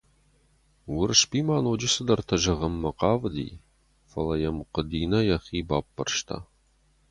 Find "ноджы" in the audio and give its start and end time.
1.63-1.89